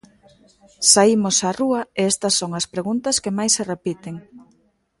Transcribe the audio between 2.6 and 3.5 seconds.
preguntas que